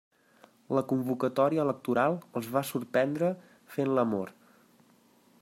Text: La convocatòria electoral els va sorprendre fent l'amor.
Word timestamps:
La 0.77 0.81
convocatòria 0.91 1.65
electoral 1.67 2.17
els 2.41 2.49
va 2.57 2.65
sorprendre 2.71 3.31
fent 3.77 3.95
l'amor. 4.01 4.35